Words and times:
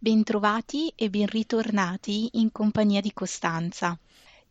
bentrovati 0.00 0.90
e 0.96 1.10
ben 1.10 1.26
ritornati 1.26 2.30
in 2.40 2.50
compagnia 2.50 3.02
di 3.02 3.12
Costanza. 3.12 3.98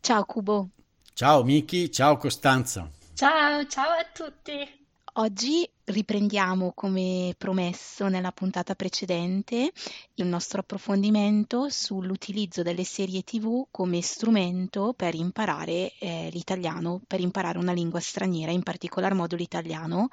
Ciao 0.00 0.24
Cubo. 0.24 0.68
Ciao 1.12 1.42
Miki, 1.42 1.90
ciao 1.90 2.16
Costanza. 2.16 2.88
Ciao, 3.14 3.66
ciao 3.66 3.90
a 3.90 4.06
tutti. 4.12 4.78
Oggi 5.14 5.68
riprendiamo, 5.84 6.72
come 6.72 7.34
promesso 7.36 8.06
nella 8.06 8.30
puntata 8.30 8.76
precedente, 8.76 9.72
il 10.14 10.26
nostro 10.26 10.60
approfondimento 10.60 11.68
sull'utilizzo 11.68 12.62
delle 12.62 12.84
serie 12.84 13.24
TV 13.24 13.66
come 13.72 14.00
strumento 14.02 14.94
per 14.96 15.16
imparare 15.16 15.92
eh, 15.98 16.28
l'italiano, 16.32 17.00
per 17.04 17.18
imparare 17.18 17.58
una 17.58 17.72
lingua 17.72 17.98
straniera, 17.98 18.52
in 18.52 18.62
particolar 18.62 19.14
modo 19.14 19.34
l'italiano. 19.34 20.10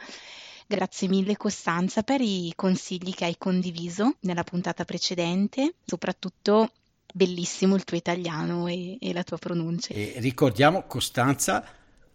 Grazie 0.70 1.08
mille 1.08 1.38
Costanza 1.38 2.04
per 2.04 2.20
i 2.20 2.52
consigli 2.56 3.14
che 3.14 3.24
hai 3.24 3.38
condiviso 3.38 4.18
nella 4.22 4.44
puntata 4.44 4.84
precedente, 4.84 5.76
soprattutto 5.86 6.72
bellissimo 7.14 7.76
il 7.76 7.86
tuo 7.86 7.96
italiano 7.96 8.68
e, 8.68 8.98
e 9.00 9.14
la 9.14 9.24
tua 9.24 9.38
pronuncia. 9.38 9.94
E 9.94 10.16
ricordiamo 10.18 10.84
Costanza 10.84 11.64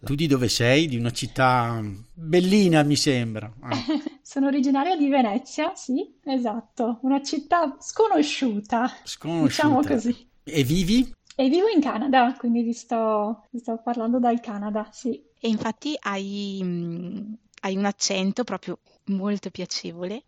tu 0.03 0.15
di 0.15 0.27
dove 0.27 0.49
sei? 0.49 0.87
Di 0.87 0.97
una 0.97 1.11
città 1.11 1.81
bellina, 2.13 2.83
mi 2.83 2.95
sembra. 2.95 3.51
Ah. 3.61 3.75
Sono 4.21 4.47
originaria 4.47 4.97
di 4.97 5.07
Venezia, 5.07 5.73
sì, 5.75 6.17
esatto, 6.23 6.99
una 7.01 7.23
città 7.23 7.77
sconosciuta, 7.79 8.91
sconosciuta. 9.03 9.47
diciamo 9.47 9.81
così. 9.81 10.29
E 10.43 10.63
vivi? 10.63 11.11
E 11.35 11.49
vivo 11.49 11.67
in 11.67 11.81
Canada, 11.81 12.35
quindi 12.37 12.61
vi 12.61 12.73
sto, 12.73 13.45
vi 13.49 13.59
sto 13.59 13.81
parlando 13.81 14.19
dal 14.19 14.39
Canada, 14.41 14.89
sì. 14.91 15.19
E 15.39 15.47
infatti 15.47 15.95
hai, 15.99 16.59
mm, 16.61 17.33
hai 17.63 17.75
un 17.75 17.85
accento 17.85 18.43
proprio 18.43 18.79
molto 19.05 19.49
piacevole 19.49 20.23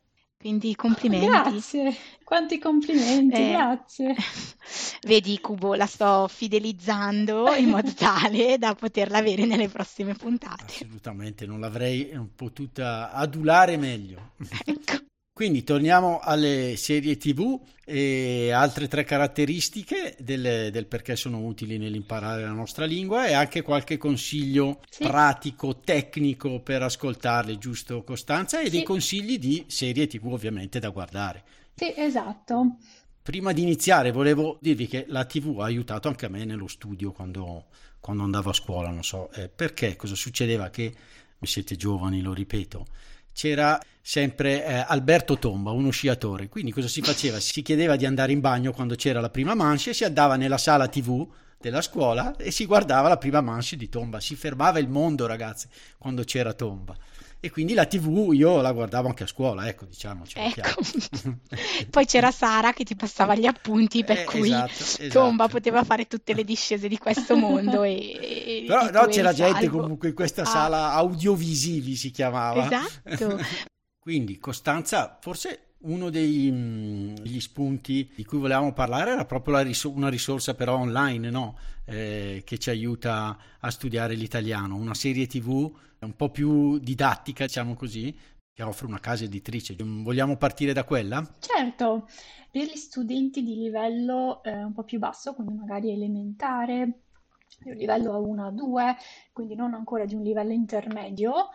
quindi 0.45 0.75
complimenti. 0.75 1.27
Grazie, 1.27 1.95
quanti 2.23 2.59
complimenti, 2.59 3.35
eh, 3.35 3.51
grazie. 3.51 4.15
Vedi 5.01 5.39
Cubo, 5.39 5.73
la 5.73 5.87
sto 5.87 6.27
fidelizzando 6.27 7.51
in 7.55 7.69
modo 7.69 7.91
tale 7.97 8.59
da 8.59 8.75
poterla 8.75 9.17
avere 9.17 9.45
nelle 9.45 9.69
prossime 9.69 10.13
puntate. 10.13 10.65
Assolutamente, 10.65 11.47
non 11.47 11.59
l'avrei 11.59 12.11
potuta 12.35 13.11
adulare 13.11 13.75
meglio. 13.77 14.33
Ecco. 14.65 15.03
Quindi 15.35 15.65
torniamo 15.65 16.19
alle 16.19 16.77
serie 16.77 17.17
TV 17.17 17.59
e 17.83 18.51
altre 18.51 18.87
tre 18.87 19.03
caratteristiche 19.03 20.15
del, 20.17 20.71
del, 20.71 20.85
perché 20.85 21.17
sono 21.17 21.39
utili 21.39 21.77
nell'imparare 21.77 22.43
la 22.43 22.53
nostra 22.53 22.85
lingua 22.85 23.27
e 23.27 23.33
anche 23.33 23.61
qualche 23.61 23.97
consiglio 23.97 24.79
sì. 24.89 25.03
pratico, 25.03 25.81
tecnico 25.81 26.61
per 26.61 26.83
ascoltarle, 26.83 27.57
giusto 27.57 28.05
Costanza? 28.05 28.61
E 28.61 28.67
sì. 28.67 28.69
dei 28.69 28.83
consigli 28.83 29.37
di 29.37 29.65
serie 29.67 30.07
TV 30.07 30.25
ovviamente 30.31 30.79
da 30.79 30.87
guardare. 30.87 31.43
Sì, 31.75 31.93
esatto. 31.97 32.77
Prima 33.21 33.51
di 33.51 33.61
iniziare 33.61 34.13
volevo 34.13 34.57
dirvi 34.61 34.87
che 34.87 35.03
la 35.09 35.25
TV 35.25 35.59
ha 35.59 35.65
aiutato 35.65 36.07
anche 36.07 36.27
a 36.27 36.29
me 36.29 36.45
nello 36.45 36.67
studio 36.69 37.11
quando, 37.11 37.65
quando 37.99 38.23
andavo 38.23 38.51
a 38.51 38.53
scuola, 38.53 38.89
non 38.89 39.03
so 39.03 39.29
eh, 39.33 39.49
perché, 39.49 39.97
cosa 39.97 40.15
succedeva 40.15 40.69
che, 40.69 40.95
siete 41.41 41.75
giovani, 41.75 42.21
lo 42.21 42.33
ripeto, 42.33 42.87
c'era 43.35 43.77
sempre 44.01 44.65
eh, 44.65 44.85
Alberto 44.87 45.37
Tomba, 45.37 45.71
uno 45.71 45.89
sciatore. 45.89 46.47
Quindi 46.47 46.71
cosa 46.71 46.87
si 46.87 47.01
faceva? 47.01 47.37
Si 47.41 47.61
chiedeva 47.61 47.97
di 47.97 48.05
andare 48.05 48.31
in 48.31 48.39
bagno 48.39 48.71
quando 48.71 48.95
c'era 48.95 49.19
la 49.19 49.29
prima 49.29 49.53
manche, 49.53 49.93
si 49.93 50.05
andava 50.05 50.37
nella 50.37 50.57
sala 50.57 50.87
TV 50.87 51.27
della 51.59 51.81
scuola 51.81 52.33
e 52.37 52.49
si 52.51 52.65
guardava 52.65 53.09
la 53.09 53.17
prima 53.17 53.41
manche 53.41 53.75
di 53.75 53.89
Tomba. 53.89 54.21
Si 54.21 54.35
fermava 54.35 54.79
il 54.79 54.87
mondo, 54.87 55.25
ragazzi, 55.25 55.67
quando 55.97 56.23
c'era 56.23 56.53
Tomba. 56.53 56.95
E 57.45 57.51
quindi 57.51 57.75
la 57.75 57.85
TV 57.85 58.31
io 58.33 58.59
la 58.59 58.71
guardavo 58.71 59.07
anche 59.07 59.21
a 59.21 59.27
scuola, 59.27 59.67
ecco, 59.67 59.85
diciamo. 59.85 60.23
Ecco. 60.33 60.81
Poi 61.91 62.05
c'era 62.07 62.31
Sara 62.31 62.73
che 62.73 62.83
ti 62.83 62.95
passava 62.95 63.35
gli 63.35 63.45
appunti, 63.45 64.03
per 64.03 64.21
eh, 64.21 64.23
cui 64.23 64.47
esatto, 64.47 64.71
esatto. 64.71 65.09
Tomba 65.09 65.47
poteva 65.47 65.83
fare 65.83 66.07
tutte 66.07 66.33
le 66.33 66.43
discese 66.43 66.87
di 66.87 66.97
questo 66.97 67.35
mondo. 67.35 67.83
E, 67.83 68.63
Però 68.65 68.89
no, 68.89 69.05
c'era 69.05 69.31
gente 69.31 69.69
comunque 69.69 70.07
in 70.07 70.15
questa 70.15 70.41
ah. 70.41 70.45
sala 70.45 70.93
audiovisivi 70.93 71.95
si 71.95 72.09
chiamava. 72.09 72.65
Esatto. 72.65 73.37
quindi 74.01 74.39
Costanza, 74.39 75.19
forse 75.21 75.74
uno 75.85 76.09
degli 76.09 76.51
mm, 76.51 77.15
spunti 77.37 78.11
di 78.15 78.23
cui 78.25 78.37
volevamo 78.37 78.73
parlare 78.73 79.11
era 79.11 79.25
proprio 79.25 79.59
ris- 79.61 79.83
una 79.83 80.09
risorsa 80.09 80.53
però 80.53 80.77
online, 80.77 81.29
no? 81.29 81.57
eh, 81.85 82.43
che 82.45 82.57
ci 82.57 82.69
aiuta 82.69 83.37
a 83.59 83.69
studiare 83.69 84.15
l'italiano, 84.15 84.75
una 84.75 84.93
serie 84.93 85.27
tv 85.27 85.71
un 85.99 86.15
po' 86.15 86.29
più 86.29 86.77
didattica, 86.79 87.45
diciamo 87.45 87.73
così, 87.73 88.15
che 88.53 88.63
offre 88.63 88.87
una 88.87 88.99
casa 88.99 89.23
editrice. 89.23 89.75
Vogliamo 89.77 90.37
partire 90.37 90.73
da 90.73 90.83
quella? 90.83 91.27
Certo, 91.39 92.07
per 92.51 92.63
gli 92.63 92.75
studenti 92.75 93.43
di 93.43 93.55
livello 93.55 94.43
eh, 94.43 94.63
un 94.63 94.73
po' 94.73 94.83
più 94.83 94.99
basso, 94.99 95.33
quindi 95.33 95.53
magari 95.55 95.91
elementare, 95.91 96.99
di 97.59 97.71
un 97.71 97.75
livello 97.75 98.13
A1, 98.13 98.53
A2, 98.53 98.95
quindi 99.33 99.55
non 99.55 99.73
ancora 99.73 100.05
di 100.05 100.15
un 100.15 100.23
livello 100.23 100.51
intermedio, 100.51 101.49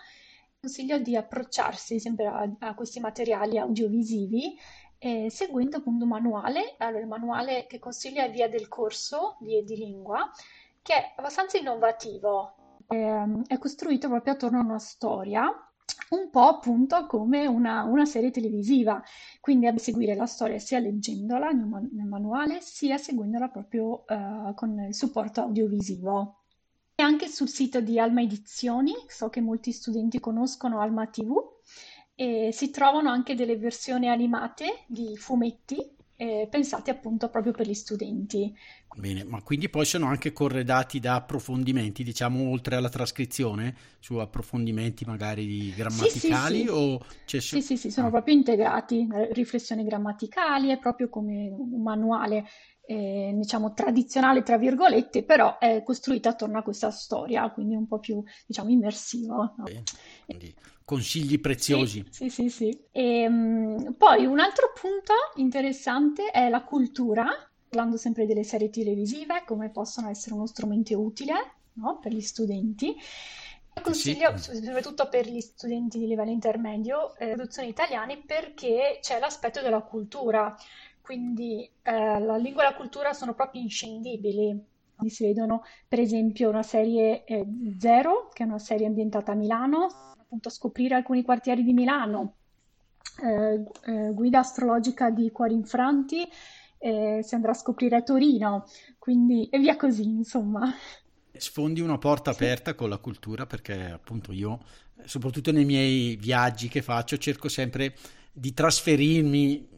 consiglio 0.61 0.99
di 0.99 1.17
approcciarsi 1.17 1.99
sempre 1.99 2.27
a, 2.27 2.49
a 2.59 2.75
questi 2.75 3.01
materiali 3.01 3.57
audiovisivi 3.57 4.59
eh, 4.99 5.31
seguendo 5.31 5.79
appunto 5.79 6.05
un 6.05 6.11
manuale, 6.11 6.75
allora 6.77 7.01
il 7.01 7.07
manuale 7.07 7.67
che 7.67 7.79
consiglio 7.79 8.23
è 8.23 8.31
Via 8.31 8.49
del 8.51 8.69
Corso 8.69 9.39
di 9.41 9.57
Edilingua, 9.57 10.31
che 10.83 10.95
è 10.95 11.15
abbastanza 11.17 11.57
innovativo, 11.57 12.77
eh, 12.89 13.43
è 13.47 13.57
costruito 13.57 14.09
proprio 14.09 14.35
attorno 14.35 14.59
a 14.59 14.65
una 14.65 14.79
storia, 14.79 15.45
un 16.11 16.29
po' 16.29 16.49
appunto 16.49 17.07
come 17.07 17.47
una, 17.47 17.85
una 17.85 18.05
serie 18.05 18.31
televisiva, 18.31 19.03
quindi 19.41 19.67
a 19.67 19.79
seguire 19.79 20.15
la 20.15 20.27
storia 20.27 20.59
sia 20.59 20.79
leggendola 20.79 21.49
nel, 21.49 21.89
nel 21.93 22.07
manuale, 22.07 22.61
sia 22.61 22.99
seguendola 22.99 23.49
proprio 23.49 24.07
eh, 24.07 24.53
con 24.55 24.79
il 24.81 24.95
supporto 24.95 25.41
audiovisivo. 25.41 26.40
Anche 27.01 27.29
sul 27.29 27.49
sito 27.49 27.81
di 27.81 27.99
Alma 27.99 28.21
Edizioni, 28.21 28.93
so 29.09 29.31
che 29.31 29.41
molti 29.41 29.73
studenti 29.73 30.21
conoscono 30.21 30.81
Alma 30.81 31.07
TV, 31.07 31.35
e 32.15 32.51
si 32.53 32.71
trovano 32.71 33.09
anche 33.09 33.35
delle 33.35 33.57
versioni 33.57 34.09
animate 34.09 34.85
di 34.87 35.17
fumetti 35.17 35.99
eh, 36.21 36.47
pensati 36.51 36.91
appunto 36.91 37.31
proprio 37.31 37.53
per 37.53 37.67
gli 37.67 37.73
studenti. 37.73 38.55
Bene, 38.95 39.25
ma 39.25 39.41
quindi 39.41 39.71
poi 39.71 39.87
sono 39.87 40.05
anche 40.05 40.33
corredati 40.33 41.01
da 41.01 41.15
approfondimenti, 41.15 42.05
diciamo, 42.05 42.51
oltre 42.51 42.77
alla 42.77 42.91
trascrizione, 42.91 43.75
su 44.01 44.17
approfondimenti 44.17 45.07
magari 45.07 45.73
grammaticali 45.73 46.57
sì, 46.57 46.61
sì, 46.61 46.67
sì. 46.67 46.69
o 46.69 46.99
c'è 47.25 47.41
Sì, 47.41 47.63
sì, 47.63 47.77
sì, 47.79 47.91
sono 47.91 48.09
ah. 48.09 48.11
proprio 48.11 48.35
integrati, 48.35 49.09
riflessioni 49.33 49.83
grammaticali, 49.83 50.69
è 50.69 50.79
proprio 50.79 51.09
come 51.09 51.49
un 51.49 51.81
manuale 51.81 52.45
eh, 52.91 53.31
diciamo 53.37 53.73
tradizionale 53.73 54.43
tra 54.43 54.59
virgolette, 54.59 55.23
però 55.23 55.59
è 55.59 55.81
costruita 55.85 56.31
attorno 56.31 56.59
a 56.59 56.63
questa 56.63 56.91
storia, 56.91 57.49
quindi 57.53 57.77
un 57.77 57.87
po' 57.87 58.01
più 58.01 58.21
diciamo 58.45 58.69
immersivo. 58.71 59.55
No? 59.57 59.65
Quindi 60.27 60.53
consigli 60.85 61.39
preziosi. 61.39 62.05
Sì, 62.11 62.29
sì, 62.29 62.49
sì. 62.49 62.51
sì. 62.51 62.81
E, 62.91 63.29
um, 63.29 63.95
poi 63.97 64.27
un 64.27 64.41
altro 64.41 64.73
punto 64.75 65.15
interessante 65.37 66.31
è 66.33 66.49
la 66.49 66.65
cultura, 66.65 67.29
parlando 67.69 67.97
sempre 67.97 68.27
delle 68.27 68.43
serie 68.43 68.71
televisive, 68.71 69.45
come 69.47 69.71
possono 69.71 70.09
essere 70.09 70.35
uno 70.35 70.47
strumento 70.47 70.99
utile 71.01 71.35
no? 71.75 72.01
per 72.01 72.13
gli 72.13 72.21
studenti. 72.21 72.97
Consiglio, 73.81 74.37
sì. 74.37 74.57
soprattutto 74.57 75.09
per 75.09 75.29
gli 75.29 75.41
studenti 75.41 76.01
di 76.01 76.09
livello 76.09 76.33
intermedio, 76.33 77.17
eh, 77.17 77.35
produzioni 77.35 77.69
italiane 77.69 78.21
perché 78.27 78.99
c'è 79.01 79.21
l'aspetto 79.21 79.63
della 79.63 79.81
cultura, 79.81 80.55
quindi 81.01 81.69
eh, 81.83 82.21
la 82.21 82.37
lingua 82.37 82.63
e 82.63 82.71
la 82.71 82.77
cultura 82.77 83.13
sono 83.13 83.35
proprio 83.35 83.63
inscindibili. 83.63 84.69
Si 85.07 85.25
vedono 85.25 85.65
per 85.89 85.99
esempio 85.99 86.51
una 86.51 86.63
serie 86.63 87.25
eh, 87.25 87.47
Zero, 87.79 88.29
che 88.33 88.43
è 88.43 88.47
una 88.47 88.59
serie 88.59 88.87
ambientata 88.87 89.33
a 89.33 89.35
Milano, 89.35 89.87
appunto 90.19 90.49
a 90.49 90.53
scoprire 90.53 90.95
alcuni 90.95 91.23
quartieri 91.23 91.65
di 91.65 91.73
Milano, 91.73 92.35
eh, 93.23 93.65
eh, 93.87 94.13
guida 94.13 94.41
astrologica 94.41 95.11
di 95.11 95.31
Cuori 95.31 95.55
Infranti, 95.55 96.29
eh, 96.79 97.21
si 97.23 97.35
andrà 97.35 97.51
a 97.51 97.55
scoprire 97.55 98.03
Torino, 98.03 98.67
quindi 98.99 99.49
e 99.49 99.59
via 99.59 99.77
così, 99.77 100.05
insomma. 100.05 100.73
Sfondi 101.33 101.81
una 101.81 101.99
porta 101.99 102.33
sì. 102.33 102.43
aperta 102.43 102.75
con 102.75 102.89
la 102.89 102.99
cultura 102.99 103.47
perché 103.47 103.91
appunto 103.91 104.33
io, 104.33 104.61
soprattutto 105.05 105.51
nei 105.51 105.65
miei 105.65 106.17
viaggi 106.17 106.69
che 106.69 106.83
faccio, 106.83 107.17
cerco 107.17 107.49
sempre 107.49 107.95
di 108.33 108.53
trasferirmi 108.53 109.69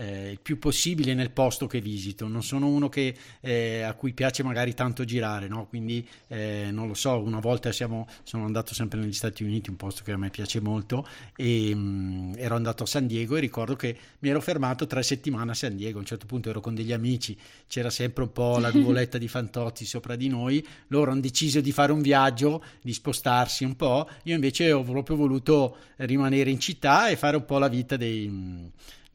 eh, 0.00 0.30
il 0.30 0.40
più 0.40 0.58
possibile 0.58 1.12
nel 1.12 1.30
posto 1.30 1.66
che 1.66 1.80
visito. 1.80 2.26
Non 2.26 2.42
sono 2.42 2.68
uno 2.68 2.88
che, 2.88 3.14
eh, 3.40 3.82
a 3.82 3.92
cui 3.92 4.12
piace 4.14 4.42
magari 4.42 4.72
tanto 4.72 5.04
girare, 5.04 5.46
no? 5.46 5.66
quindi 5.66 6.06
eh, 6.28 6.70
non 6.72 6.88
lo 6.88 6.94
so. 6.94 7.20
Una 7.20 7.38
volta 7.38 7.70
siamo, 7.70 8.08
sono 8.22 8.46
andato 8.46 8.72
sempre 8.72 8.98
negli 8.98 9.12
Stati 9.12 9.44
Uniti, 9.44 9.68
un 9.68 9.76
posto 9.76 10.02
che 10.02 10.12
a 10.12 10.16
me 10.16 10.30
piace 10.30 10.60
molto, 10.60 11.06
e 11.36 11.74
mh, 11.74 11.78
mm, 11.78 12.32
ero 12.36 12.54
andato 12.54 12.84
a 12.84 12.86
San 12.86 13.06
Diego 13.06 13.36
e 13.36 13.40
ricordo 13.40 13.76
che 13.76 13.96
mi 14.20 14.30
ero 14.30 14.40
fermato 14.40 14.86
tre 14.86 15.02
settimane 15.02 15.50
a 15.50 15.54
San 15.54 15.76
Diego. 15.76 15.98
A 15.98 16.00
un 16.00 16.06
certo 16.06 16.24
punto 16.24 16.48
ero 16.48 16.60
con 16.60 16.74
degli 16.74 16.92
amici, 16.92 17.36
c'era 17.66 17.90
sempre 17.90 18.22
un 18.22 18.32
po' 18.32 18.58
la 18.58 18.70
nuvoletta 18.72 19.18
di 19.18 19.28
Fantozzi 19.28 19.84
sopra 19.84 20.16
di 20.16 20.28
noi. 20.28 20.66
Loro 20.88 21.10
hanno 21.10 21.20
deciso 21.20 21.60
di 21.60 21.72
fare 21.72 21.92
un 21.92 22.00
viaggio, 22.00 22.64
di 22.80 22.94
spostarsi 22.94 23.64
un 23.64 23.76
po'. 23.76 24.08
Io 24.24 24.34
invece 24.34 24.72
ho 24.72 24.82
proprio 24.82 25.16
voluto 25.16 25.76
rimanere 25.96 26.48
in 26.48 26.58
città 26.58 27.08
e 27.08 27.16
fare 27.16 27.36
un 27.36 27.44
po' 27.44 27.58
la 27.58 27.68
vita 27.68 27.96
dei 27.98 28.26
mm, 28.26 28.66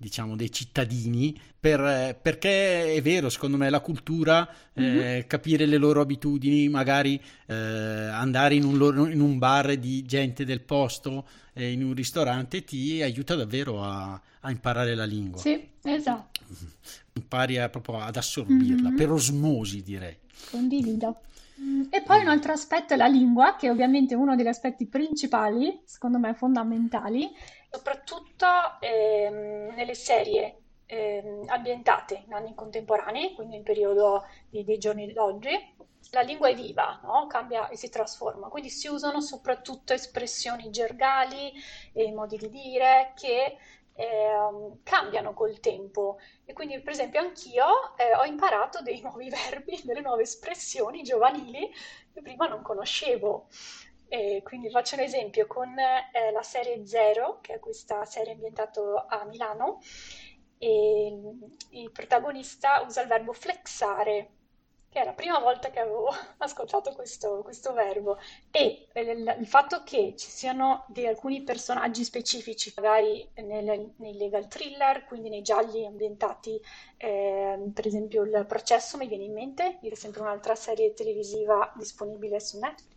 diciamo, 0.05 0.35
dei 0.35 0.51
cittadini, 0.51 1.35
per, 1.59 2.15
perché 2.21 2.93
è 2.93 3.01
vero, 3.01 3.27
secondo 3.29 3.57
me, 3.57 3.71
la 3.71 3.79
cultura, 3.79 4.47
mm-hmm. 4.79 4.99
eh, 4.99 5.25
capire 5.25 5.65
le 5.65 5.77
loro 5.77 5.99
abitudini, 5.99 6.69
magari 6.69 7.19
eh, 7.47 7.55
andare 7.55 8.53
in 8.53 8.65
un, 8.65 8.77
loro, 8.77 9.07
in 9.07 9.19
un, 9.19 9.39
bar 9.39 9.75
di 9.77 10.05
gente 10.05 10.45
del 10.45 10.61
posto, 10.61 11.25
eh, 11.53 11.71
in 11.71 11.83
un 11.83 11.95
ristorante, 11.95 12.63
ti 12.63 13.01
aiuta 13.01 13.33
davvero 13.33 13.81
a, 13.81 14.21
a, 14.41 14.51
imparare 14.51 14.93
la 14.93 15.05
lingua. 15.05 15.41
Sì, 15.41 15.69
esatto. 15.81 16.39
Impari 17.13 17.57
a, 17.57 17.69
proprio 17.69 17.97
ad 17.97 18.15
assorbirla, 18.15 18.89
mm-hmm. 18.89 18.95
per 18.95 19.09
osmosi 19.09 19.81
direi. 19.81 20.17
Condivido. 20.51 21.21
Mm, 21.59 21.85
e 21.89 22.03
poi 22.03 22.21
un 22.21 22.27
altro 22.27 22.51
aspetto 22.51 22.93
è 22.93 22.97
la 22.97 23.07
lingua, 23.07 23.55
che 23.55 23.65
è 23.65 23.71
ovviamente 23.71 24.13
uno 24.13 24.35
degli 24.35 24.45
aspetti 24.45 24.85
principali, 24.85 25.79
secondo 25.83 26.19
me 26.19 26.35
fondamentali, 26.35 27.27
soprattutto 27.75 28.45
ehm, 28.80 29.74
nelle 29.75 29.94
serie 29.95 30.60
ehm, 30.86 31.44
ambientate 31.48 32.24
in 32.25 32.33
anni 32.33 32.54
contemporanei, 32.54 33.33
quindi 33.33 33.56
nel 33.56 33.63
periodo 33.63 34.24
di, 34.50 34.63
dei 34.63 34.77
giorni 34.77 35.12
d'oggi, 35.12 35.50
la 36.12 36.22
lingua 36.22 36.50
è 36.50 36.54
viva, 36.54 37.00
no? 37.04 37.25
cambia 37.27 37.68
e 37.68 37.75
si 37.77 37.89
trasforma, 37.89 38.48
quindi 38.48 38.69
si 38.69 38.88
usano 38.88 39.19
soprattutto 39.22 39.94
espressioni 39.94 40.69
gergali 40.69 41.51
e 41.94 42.12
modi 42.12 42.38
di 42.38 42.50
dire 42.50 43.12
che 43.16 43.57
eh, 43.98 44.77
cambiano 44.83 45.33
col 45.33 45.60
tempo 45.60 46.18
e 46.44 46.51
quindi 46.54 46.81
per 46.81 46.92
esempio 46.94 47.22
anch'io 47.22 47.95
eh, 47.98 48.13
ho 48.13 48.24
imparato 48.25 48.81
dei 48.81 49.00
nuovi 49.01 49.30
verbi, 49.50 49.80
delle 49.83 50.01
nuove 50.01 50.24
espressioni 50.24 51.01
giovanili 51.01 51.69
che 52.13 52.22
prima 52.22 52.48
non 52.48 52.62
conoscevo. 52.62 53.48
E 54.07 54.41
quindi 54.43 54.69
faccio 54.69 54.95
un 54.95 55.01
esempio 55.01 55.47
con 55.47 55.77
eh, 55.77 56.31
la 56.31 56.43
serie 56.43 56.85
Zero, 56.85 57.39
che 57.41 57.55
è 57.55 57.59
questa 57.59 58.05
serie 58.05 58.33
ambientata 58.33 59.05
a 59.07 59.25
Milano, 59.25 59.79
e 60.57 61.19
il 61.69 61.91
protagonista 61.91 62.81
usa 62.81 63.01
il 63.01 63.07
verbo 63.07 63.33
flexare, 63.33 64.29
che 64.89 65.01
è 65.01 65.03
la 65.03 65.13
prima 65.13 65.39
volta 65.39 65.69
che 65.71 65.79
avevo 65.79 66.07
ascoltato 66.37 66.93
questo, 66.93 67.41
questo 67.43 67.73
verbo. 67.73 68.17
E 68.51 68.87
il, 68.93 69.35
il, 69.39 69.47
fatto 69.47 69.83
che 69.83 70.13
ci 70.15 70.29
siano 70.29 70.85
di 70.87 71.05
alcuni 71.05 71.43
personaggi 71.43 72.03
specifici, 72.05 72.71
magari 72.77 73.27
nel, 73.35 73.93
nei 73.97 74.13
legal 74.17 74.47
thriller, 74.47 75.03
quindi 75.05 75.27
nei 75.29 75.41
gialli 75.41 75.85
ambientati, 75.85 76.59
eh, 76.97 77.59
per 77.73 77.85
esempio 77.85 78.23
il 78.23 78.45
processo 78.47 78.97
mi 78.97 79.07
viene 79.07 79.25
in 79.25 79.33
mente, 79.33 79.79
è 79.81 79.95
sempre 79.95 80.21
un'altra 80.21 80.55
serie 80.55 80.93
televisiva 80.93 81.73
disponibile 81.75 82.39
su 82.39 82.57
Netflix 82.59 82.93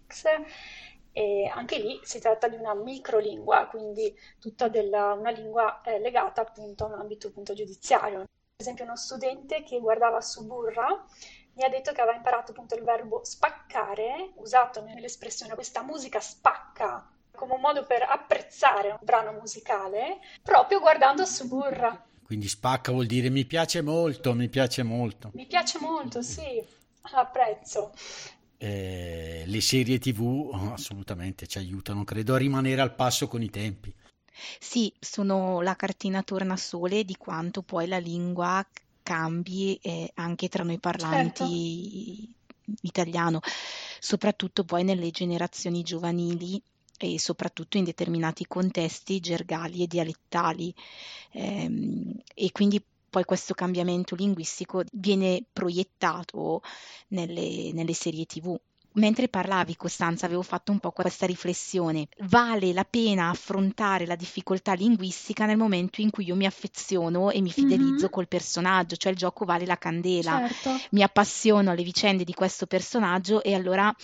e 1.12 1.50
anche 1.52 1.78
lì 1.78 2.00
si 2.02 2.20
tratta 2.20 2.48
di 2.48 2.56
una 2.56 2.74
microlingua, 2.74 3.66
quindi 3.66 4.16
tutta 4.38 4.68
della, 4.68 5.12
una 5.12 5.30
lingua 5.30 5.80
eh, 5.82 5.98
legata 5.98 6.42
appunto 6.42 6.84
a 6.84 6.88
un 6.88 6.94
ambito 6.94 7.28
appunto, 7.28 7.54
giudiziario. 7.54 8.18
Per 8.18 8.26
esempio 8.66 8.84
uno 8.84 8.96
studente 8.96 9.62
che 9.62 9.78
guardava 9.78 10.20
su 10.20 10.46
Burra 10.46 11.04
mi 11.54 11.64
ha 11.64 11.68
detto 11.68 11.92
che 11.92 12.00
aveva 12.00 12.16
imparato 12.16 12.52
appunto 12.52 12.76
il 12.76 12.84
verbo 12.84 13.24
spaccare, 13.24 14.32
usato 14.36 14.82
nell'espressione 14.82 15.54
questa 15.54 15.82
musica 15.82 16.20
spacca 16.20 17.10
come 17.38 17.54
un 17.54 17.60
modo 17.60 17.84
per 17.84 18.02
apprezzare 18.02 18.90
un 18.90 18.98
brano 19.00 19.32
musicale, 19.32 20.18
proprio 20.42 20.80
guardando 20.80 21.24
su 21.24 21.46
Burra. 21.46 22.04
Quindi 22.24 22.48
spacca 22.48 22.90
vuol 22.90 23.06
dire 23.06 23.30
mi 23.30 23.44
piace 23.44 23.80
molto, 23.80 24.34
mi 24.34 24.48
piace 24.48 24.82
molto. 24.82 25.30
Mi 25.34 25.46
piace 25.46 25.78
molto, 25.78 26.20
sì, 26.20 26.62
apprezzo 27.02 27.92
eh, 28.58 29.44
le 29.46 29.60
serie 29.60 29.98
tv 29.98 30.50
assolutamente 30.72 31.46
ci 31.46 31.58
aiutano, 31.58 32.04
credo, 32.04 32.34
a 32.34 32.38
rimanere 32.38 32.80
al 32.80 32.94
passo 32.94 33.28
con 33.28 33.42
i 33.42 33.50
tempi. 33.50 33.94
Sì, 34.58 34.92
sono 34.98 35.60
la 35.60 35.74
cartina 35.74 36.22
tornasole 36.22 37.04
di 37.04 37.16
quanto 37.16 37.62
poi 37.62 37.86
la 37.86 37.98
lingua 37.98 38.64
cambi 39.02 39.78
eh, 39.80 40.10
anche 40.14 40.48
tra 40.48 40.62
noi 40.64 40.78
parlanti 40.78 42.34
certo. 42.34 42.78
italiano, 42.82 43.40
soprattutto 43.98 44.64
poi 44.64 44.84
nelle 44.84 45.10
generazioni 45.10 45.82
giovanili 45.82 46.60
e 46.98 47.18
soprattutto 47.18 47.78
in 47.78 47.84
determinati 47.84 48.46
contesti 48.46 49.20
gergali 49.20 49.82
e 49.82 49.86
dialettali. 49.86 50.74
Eh, 51.30 52.20
e 52.34 52.52
quindi 52.52 52.82
poi 53.10 53.24
questo 53.24 53.54
cambiamento 53.54 54.14
linguistico 54.14 54.82
viene 54.92 55.42
proiettato 55.52 56.62
nelle, 57.08 57.72
nelle 57.72 57.94
serie 57.94 58.26
tv. 58.26 58.58
Mentre 58.98 59.28
parlavi, 59.28 59.76
Costanza, 59.76 60.26
avevo 60.26 60.42
fatto 60.42 60.72
un 60.72 60.80
po' 60.80 60.90
questa 60.90 61.26
riflessione. 61.26 62.08
Vale 62.20 62.72
la 62.72 62.84
pena 62.84 63.28
affrontare 63.28 64.06
la 64.06 64.16
difficoltà 64.16 64.72
linguistica 64.72 65.46
nel 65.46 65.56
momento 65.56 66.00
in 66.00 66.10
cui 66.10 66.24
io 66.24 66.34
mi 66.34 66.46
affeziono 66.46 67.30
e 67.30 67.40
mi 67.40 67.50
fidelizzo 67.50 67.92
mm-hmm. 67.92 68.10
col 68.10 68.28
personaggio, 68.28 68.96
cioè 68.96 69.12
il 69.12 69.18
gioco 69.18 69.44
vale 69.44 69.66
la 69.66 69.78
candela. 69.78 70.48
Certo. 70.48 70.86
Mi 70.90 71.02
appassiono 71.02 71.70
alle 71.70 71.84
vicende 71.84 72.24
di 72.24 72.34
questo 72.34 72.66
personaggio 72.66 73.42
e 73.42 73.54
allora 73.54 73.94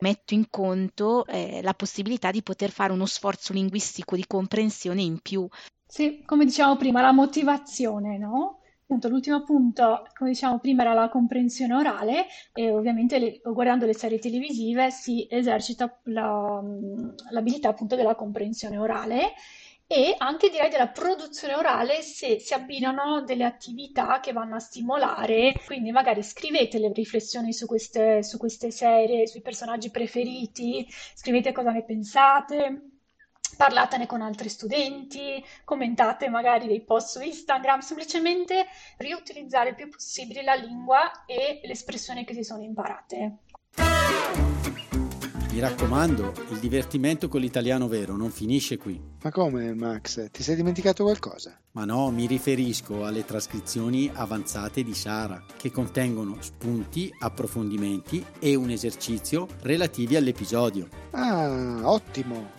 metto 0.00 0.34
in 0.34 0.48
conto 0.48 1.26
eh, 1.26 1.60
la 1.62 1.74
possibilità 1.74 2.30
di 2.30 2.42
poter 2.42 2.70
fare 2.70 2.92
uno 2.92 3.06
sforzo 3.06 3.52
linguistico 3.52 4.14
di 4.14 4.26
comprensione 4.26 5.02
in 5.02 5.18
più. 5.18 5.48
Sì, 5.90 6.22
come 6.24 6.44
dicevamo 6.44 6.76
prima, 6.76 7.00
la 7.00 7.12
motivazione, 7.12 8.18
no? 8.18 8.60
Appunto, 8.82 9.08
l'ultimo 9.08 9.42
punto, 9.42 10.06
come 10.14 10.30
dicevamo 10.30 10.58
prima, 10.60 10.82
era 10.82 10.92
la 10.94 11.08
comprensione 11.08 11.74
orale 11.74 12.26
e 12.54 12.70
ovviamente 12.70 13.18
le, 13.18 13.40
guardando 13.42 13.86
le 13.86 13.94
serie 13.94 14.18
televisive 14.18 14.90
si 14.90 15.26
esercita 15.30 15.98
la, 16.04 16.62
l'abilità 17.30 17.68
appunto 17.70 17.96
della 17.96 18.14
comprensione 18.14 18.76
orale 18.78 19.32
e 19.86 20.14
anche 20.18 20.50
direi 20.50 20.68
della 20.70 20.88
produzione 20.88 21.54
orale 21.54 22.02
se 22.02 22.38
si 22.38 22.52
abbinano 22.54 23.22
delle 23.22 23.44
attività 23.44 24.20
che 24.20 24.32
vanno 24.32 24.56
a 24.56 24.58
stimolare, 24.60 25.54
quindi 25.66 25.90
magari 25.90 26.22
scrivete 26.22 26.78
le 26.78 26.92
riflessioni 26.92 27.52
su 27.54 27.66
queste, 27.66 28.22
su 28.22 28.36
queste 28.38 28.70
serie, 28.70 29.26
sui 29.26 29.40
personaggi 29.40 29.90
preferiti, 29.90 30.86
scrivete 31.14 31.52
cosa 31.52 31.70
ne 31.72 31.84
pensate 31.84 32.82
parlatene 33.58 34.06
con 34.06 34.22
altri 34.22 34.48
studenti, 34.48 35.44
commentate 35.64 36.28
magari 36.28 36.68
dei 36.68 36.80
post 36.80 37.18
su 37.18 37.20
Instagram, 37.20 37.80
semplicemente 37.80 38.66
riutilizzare 38.98 39.70
il 39.70 39.74
più 39.74 39.88
possibile 39.88 40.44
la 40.44 40.54
lingua 40.54 41.24
e 41.26 41.60
le 41.62 41.72
espressioni 41.72 42.24
che 42.24 42.34
si 42.34 42.44
sono 42.44 42.62
imparate. 42.62 43.38
Mi 45.50 45.58
raccomando, 45.58 46.34
il 46.50 46.58
divertimento 46.60 47.26
con 47.26 47.40
l'italiano 47.40 47.88
vero 47.88 48.14
non 48.14 48.30
finisce 48.30 48.76
qui. 48.76 49.00
Ma 49.22 49.32
come, 49.32 49.74
Max? 49.74 50.30
Ti 50.30 50.42
sei 50.44 50.54
dimenticato 50.54 51.02
qualcosa? 51.02 51.58
Ma 51.72 51.84
no, 51.84 52.12
mi 52.12 52.26
riferisco 52.26 53.04
alle 53.04 53.24
trascrizioni 53.24 54.08
avanzate 54.12 54.84
di 54.84 54.94
Sara, 54.94 55.44
che 55.56 55.72
contengono 55.72 56.36
spunti, 56.40 57.12
approfondimenti 57.18 58.24
e 58.38 58.54
un 58.54 58.70
esercizio 58.70 59.48
relativi 59.62 60.14
all'episodio. 60.14 60.86
Ah, 61.10 61.80
ottimo! 61.82 62.57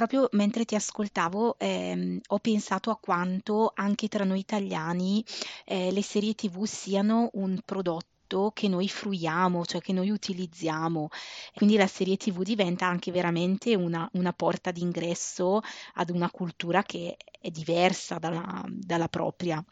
proprio 0.00 0.30
mentre 0.32 0.64
ti 0.64 0.74
ascoltavo 0.74 1.58
ehm, 1.58 2.20
ho 2.28 2.38
pensato 2.38 2.90
a 2.90 2.96
quanto 2.96 3.70
anche 3.74 4.08
tra 4.08 4.24
noi 4.24 4.38
italiani 4.38 5.22
eh, 5.66 5.92
le 5.92 6.02
serie 6.02 6.34
tv 6.34 6.64
siano 6.64 7.28
un 7.34 7.60
prodotto 7.62 8.50
che 8.54 8.66
noi 8.68 8.88
fruiamo, 8.88 9.66
cioè 9.66 9.82
che 9.82 9.92
noi 9.92 10.08
utilizziamo. 10.08 11.08
Quindi 11.54 11.76
la 11.76 11.86
serie 11.86 12.16
TV 12.16 12.42
diventa 12.42 12.86
anche 12.86 13.10
veramente 13.10 13.74
una, 13.74 14.08
una 14.12 14.32
porta 14.32 14.70
d'ingresso 14.70 15.60
ad 15.94 16.08
una 16.08 16.30
cultura 16.30 16.82
che 16.82 17.16
è 17.38 17.50
diversa 17.50 18.18
dalla, 18.18 18.64
dalla 18.68 19.08
propria. 19.08 19.62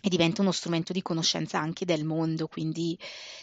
E 0.00 0.08
diventa 0.08 0.42
uno 0.42 0.52
strumento 0.52 0.92
di 0.92 1.02
conoscenza 1.02 1.58
anche 1.58 1.84
del 1.84 2.04
mondo, 2.04 2.46
quindi 2.46 2.96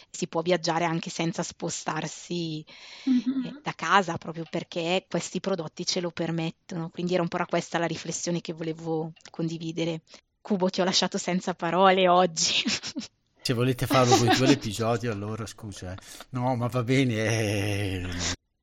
si 0.09 0.27
può 0.27 0.41
viaggiare 0.41 0.85
anche 0.85 1.09
senza 1.09 1.43
spostarsi 1.43 2.65
mm-hmm. 3.09 3.45
eh, 3.45 3.59
da 3.62 3.74
casa, 3.74 4.17
proprio 4.17 4.45
perché 4.50 5.05
questi 5.09 5.39
prodotti 5.39 5.85
ce 5.85 6.00
lo 6.00 6.12
permettono. 6.12 6.89
Quindi 6.89 7.13
era 7.13 7.21
un 7.21 7.27
po' 7.27 7.43
questa 7.47 7.77
la 7.77 7.85
riflessione 7.85 8.41
che 8.41 8.53
volevo 8.53 9.12
condividere. 9.29 10.01
Cubo, 10.41 10.69
ti 10.69 10.81
ho 10.81 10.85
lasciato 10.85 11.17
senza 11.17 11.53
parole 11.53 12.07
oggi. 12.07 12.63
Se 13.41 13.53
volete 13.53 13.85
farlo 13.85 14.15
voi 14.17 14.35
due 14.35 14.47
l'episodio, 14.47 15.12
allora 15.12 15.45
scusa. 15.45 15.91
Eh. 15.91 15.97
No, 16.29 16.55
ma 16.55 16.67
va 16.67 16.83
bene. 16.83 17.13
Eh... 17.13 18.07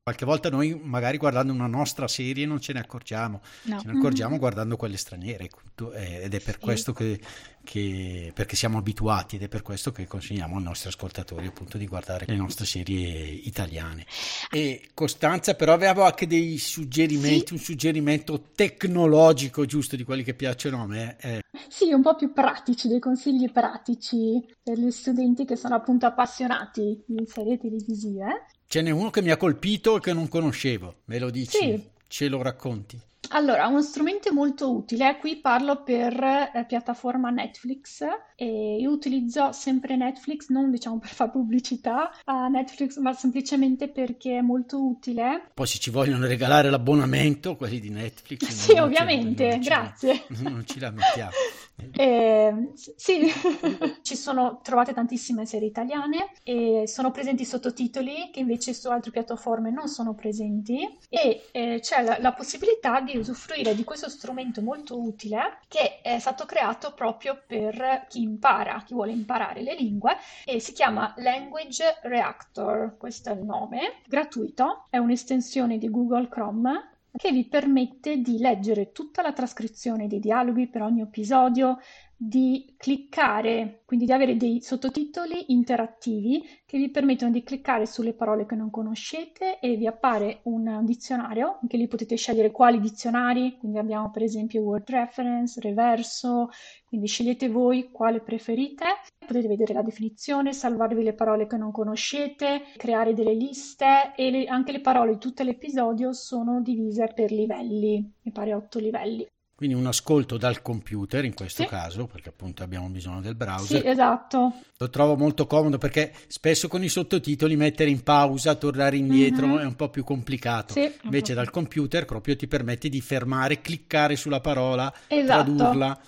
Qualche 0.03 0.25
volta 0.25 0.49
noi 0.49 0.77
magari 0.83 1.17
guardando 1.17 1.53
una 1.53 1.67
nostra 1.67 2.09
serie 2.09 2.45
non 2.45 2.59
ce 2.59 2.73
ne 2.73 2.81
accorgiamo, 2.81 3.41
no. 3.61 3.79
ce 3.79 3.87
ne 3.87 3.97
accorgiamo 3.97 4.31
mm-hmm. 4.31 4.39
guardando 4.39 4.75
quelle 4.75 4.97
straniere 4.97 5.49
eh, 5.93 6.23
ed 6.23 6.33
è 6.33 6.41
per 6.41 6.55
sì. 6.55 6.59
questo 6.59 6.91
che, 6.91 7.21
che, 7.63 8.31
perché 8.33 8.55
siamo 8.55 8.77
abituati 8.77 9.37
ed 9.37 9.43
è 9.43 9.47
per 9.47 9.61
questo 9.61 9.91
che 9.91 10.05
consigliamo 10.05 10.57
ai 10.57 10.63
nostri 10.63 10.89
ascoltatori 10.89 11.47
appunto 11.47 11.77
di 11.77 11.87
guardare 11.87 12.25
le 12.27 12.35
nostre 12.35 12.65
serie 12.65 13.29
italiane. 13.29 14.05
E 14.51 14.89
Costanza 14.93 15.55
però 15.55 15.73
aveva 15.73 16.05
anche 16.05 16.27
dei 16.27 16.57
suggerimenti, 16.57 17.47
sì. 17.47 17.53
un 17.53 17.59
suggerimento 17.59 18.49
tecnologico 18.53 19.65
giusto 19.65 19.95
di 19.95 20.03
quelli 20.03 20.23
che 20.23 20.33
piacciono 20.33 20.81
a 20.81 20.87
me. 20.87 21.17
Eh. 21.19 21.41
Sì, 21.69 21.91
un 21.93 22.01
po' 22.01 22.15
più 22.15 22.33
pratici, 22.33 22.87
dei 22.87 22.99
consigli 22.99 23.49
pratici 23.51 24.45
per 24.61 24.77
gli 24.77 24.91
studenti 24.91 25.45
che 25.45 25.55
sono 25.55 25.75
appunto 25.75 26.05
appassionati 26.05 27.03
di 27.05 27.25
serie 27.25 27.57
televisive. 27.57 28.45
Ce 28.67 28.81
n'è 28.81 28.89
uno 28.89 29.09
che 29.09 29.21
mi 29.21 29.31
ha 29.31 29.37
colpito 29.37 29.97
e 29.97 29.99
che 29.99 30.13
non 30.13 30.27
conoscevo, 30.27 31.01
me 31.05 31.19
lo 31.19 31.29
dici? 31.29 31.57
Sì. 31.57 31.91
Ce 32.07 32.27
lo 32.27 32.41
racconti? 32.41 32.99
Allora, 33.29 33.67
uno 33.67 33.81
strumento 33.81 34.31
molto 34.33 34.71
utile, 34.71 35.17
qui 35.19 35.37
parlo 35.37 35.83
per 35.83 36.13
eh, 36.13 36.65
piattaforma 36.67 37.29
Netflix 37.29 38.03
e 38.35 38.77
io 38.79 38.91
utilizzo 38.91 39.51
sempre 39.51 39.95
Netflix, 39.95 40.49
non 40.49 40.69
diciamo 40.69 40.99
per 40.99 41.09
fare 41.09 41.31
pubblicità 41.31 42.11
a 42.25 42.47
Netflix, 42.47 42.97
ma 42.97 43.13
semplicemente 43.13 43.89
perché 43.89 44.37
è 44.37 44.41
molto 44.41 44.85
utile. 44.85 45.49
Poi 45.53 45.67
se 45.67 45.79
ci 45.79 45.89
vogliono 45.89 46.25
regalare 46.25 46.69
l'abbonamento, 46.69 47.55
quelli 47.55 47.79
di 47.79 47.89
Netflix. 47.89 48.47
sì, 48.51 48.77
ovviamente, 48.77 49.53
ci, 49.53 49.59
grazie. 49.59 50.25
Non 50.27 50.63
ci 50.65 50.79
lamentiamo. 50.79 51.31
Eh, 51.95 52.71
sì, 52.75 53.31
ci 54.01 54.15
sono 54.15 54.59
trovate 54.61 54.93
tantissime 54.93 55.45
serie 55.45 55.67
italiane 55.67 56.31
e 56.43 56.83
sono 56.87 57.11
presenti 57.11 57.45
sottotitoli 57.45 58.29
che 58.31 58.39
invece 58.39 58.73
su 58.73 58.89
altre 58.89 59.11
piattaforme 59.11 59.71
non 59.71 59.87
sono 59.87 60.13
presenti 60.13 60.97
e 61.09 61.47
eh, 61.51 61.79
c'è 61.81 62.03
la, 62.03 62.17
la 62.19 62.33
possibilità 62.33 62.99
di 63.01 63.17
usufruire 63.17 63.75
di 63.75 63.83
questo 63.83 64.09
strumento 64.09 64.61
molto 64.61 64.99
utile 64.99 65.59
che 65.67 66.01
è 66.01 66.19
stato 66.19 66.45
creato 66.45 66.93
proprio 66.93 67.41
per 67.45 68.05
chi 68.07 68.21
impara, 68.21 68.83
chi 68.85 68.93
vuole 68.93 69.11
imparare 69.11 69.61
le 69.61 69.75
lingue 69.75 70.15
e 70.45 70.59
si 70.59 70.73
chiama 70.73 71.13
Language 71.17 71.99
Reactor, 72.03 72.97
questo 72.97 73.29
è 73.29 73.33
il 73.33 73.43
nome, 73.43 74.01
gratuito, 74.05 74.85
è 74.89 74.97
un'estensione 74.97 75.77
di 75.77 75.89
Google 75.89 76.27
Chrome 76.29 76.92
che 77.15 77.31
vi 77.31 77.45
permette 77.45 78.21
di 78.21 78.39
leggere 78.39 78.91
tutta 78.91 79.21
la 79.21 79.33
trascrizione 79.33 80.07
dei 80.07 80.19
dialoghi 80.19 80.67
per 80.67 80.81
ogni 80.81 81.01
episodio, 81.01 81.79
di 82.15 82.73
cliccare, 82.77 83.81
quindi 83.85 84.05
di 84.05 84.11
avere 84.11 84.37
dei 84.37 84.61
sottotitoli 84.61 85.51
interattivi 85.51 86.41
che 86.65 86.77
vi 86.77 86.89
permettono 86.89 87.31
di 87.31 87.43
cliccare 87.43 87.85
sulle 87.85 88.13
parole 88.13 88.45
che 88.45 88.55
non 88.55 88.69
conoscete 88.69 89.59
e 89.59 89.75
vi 89.75 89.87
appare 89.87 90.39
un 90.43 90.81
dizionario, 90.83 91.59
anche 91.61 91.77
lì 91.77 91.87
potete 91.87 92.15
scegliere 92.15 92.51
quali 92.51 92.79
dizionari, 92.79 93.57
quindi 93.57 93.77
abbiamo 93.77 94.09
per 94.09 94.23
esempio 94.23 94.61
Word 94.61 94.89
Reference, 94.89 95.59
Reverso, 95.59 96.49
quindi 96.85 97.07
scegliete 97.07 97.49
voi 97.49 97.91
quale 97.91 98.21
preferite, 98.21 98.85
potete 99.25 99.47
vedere 99.47 99.73
la 99.73 99.81
definizione, 99.81 100.53
salvarvi 100.53 101.03
le 101.03 101.13
parole 101.13 101.47
che 101.47 101.57
non 101.57 101.71
conoscete, 101.71 102.63
creare 102.77 103.13
delle 103.13 103.33
liste 103.33 104.13
e 104.15 104.31
le, 104.31 104.45
anche 104.45 104.71
le 104.71 104.81
parole 104.81 105.13
di 105.13 105.19
tutto 105.19 105.43
l'episodio 105.43 106.13
sono 106.13 106.61
divise 106.61 107.11
per 107.13 107.31
livelli, 107.31 108.13
mi 108.21 108.31
pare 108.31 108.53
otto 108.53 108.79
livelli. 108.79 109.27
Quindi 109.63 109.79
un 109.79 109.87
ascolto 109.87 110.35
dal 110.35 110.61
computer 110.61 111.23
in 111.23 111.33
questo 111.33 111.63
sì. 111.63 111.69
caso, 111.69 112.05
perché 112.05 112.27
appunto 112.27 112.63
abbiamo 112.63 112.89
bisogno 112.89 113.21
del 113.21 113.33
browser. 113.33 113.79
Sì, 113.79 113.87
esatto. 113.87 114.55
Lo 114.77 114.89
trovo 114.89 115.15
molto 115.15 115.47
comodo 115.47 115.77
perché 115.77 116.11
spesso 116.27 116.67
con 116.67 116.83
i 116.83 116.89
sottotitoli 116.89 117.55
mettere 117.55 117.89
in 117.89 118.03
pausa, 118.03 118.55
tornare 118.55 118.97
indietro 118.97 119.47
mm-hmm. 119.47 119.59
è 119.59 119.63
un 119.63 119.75
po' 119.77 119.87
più 119.87 120.03
complicato. 120.03 120.73
Sì, 120.73 120.91
Invece 121.03 121.33
dal 121.33 121.49
computer 121.49 122.03
proprio 122.03 122.35
ti 122.35 122.45
permette 122.45 122.89
di 122.89 122.99
fermare, 122.99 123.61
cliccare 123.61 124.17
sulla 124.17 124.41
parola, 124.41 124.93
esatto. 125.07 125.55
tradurla 125.55 126.01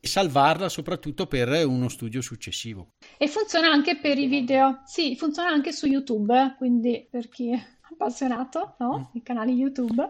e 0.00 0.06
salvarla 0.06 0.70
soprattutto 0.70 1.26
per 1.26 1.66
uno 1.66 1.90
studio 1.90 2.22
successivo. 2.22 2.92
E 3.18 3.28
funziona 3.28 3.68
anche 3.68 3.98
per 3.98 4.16
i 4.16 4.28
video. 4.28 4.80
Sì, 4.86 5.14
funziona 5.14 5.50
anche 5.50 5.72
su 5.72 5.84
YouTube, 5.84 6.54
quindi 6.56 7.06
per 7.10 7.28
chi 7.28 7.52
è 7.52 7.62
appassionato, 7.90 8.76
no? 8.78 8.98
Mm. 8.98 9.18
I 9.18 9.22
canali 9.22 9.52
YouTube. 9.52 10.08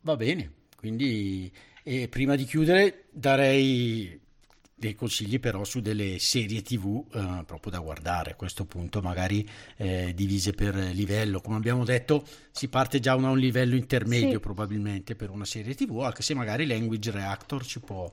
Va 0.00 0.16
bene, 0.16 0.52
quindi 0.76 1.70
e 1.82 2.08
prima 2.08 2.36
di 2.36 2.44
chiudere 2.44 3.04
darei 3.10 4.20
dei 4.82 4.94
consigli 4.96 5.38
però 5.38 5.62
su 5.62 5.80
delle 5.80 6.18
serie 6.18 6.60
tv 6.60 7.04
eh, 7.14 7.44
proprio 7.46 7.70
da 7.70 7.78
guardare 7.78 8.32
a 8.32 8.34
questo 8.34 8.64
punto 8.64 9.00
magari 9.00 9.48
eh, 9.76 10.12
divise 10.12 10.52
per 10.52 10.74
livello 10.74 11.40
come 11.40 11.56
abbiamo 11.56 11.84
detto 11.84 12.26
si 12.50 12.66
parte 12.66 12.98
già 12.98 13.14
da 13.14 13.28
un 13.28 13.38
livello 13.38 13.76
intermedio 13.76 14.32
sì. 14.32 14.40
probabilmente 14.40 15.14
per 15.14 15.30
una 15.30 15.44
serie 15.44 15.76
tv 15.76 16.00
anche 16.00 16.22
se 16.22 16.34
magari 16.34 16.66
Language 16.66 17.12
Reactor 17.12 17.64
ci 17.64 17.78
può, 17.78 18.12